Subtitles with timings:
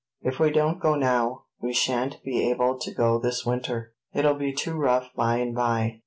[0.23, 4.51] If we don't go now, we shan't be able to go this winter; it'll be
[4.51, 5.99] too rough by and by.